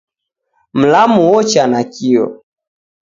Mlamu 0.79 1.21
wocha 1.31 1.63
nakio 1.67 2.25